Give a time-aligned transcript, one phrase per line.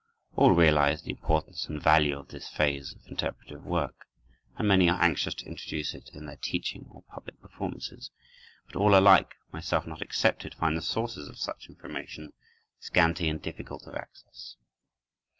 [0.35, 4.07] All realize the importance and value of this phase of interpretative work,
[4.57, 8.09] and many are anxious to introduce it in their teaching or public performances;
[8.65, 12.33] but all alike, myself not excepted, find the sources of such information
[12.79, 14.55] scanty and difficult of access.